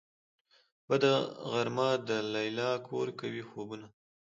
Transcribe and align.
بده 0.87 1.13
غرمه 1.51 1.89
ده 2.07 2.17
ليلا 2.33 2.71
کور 2.87 3.07
کوي 3.19 3.43
خوبونه 3.49 3.87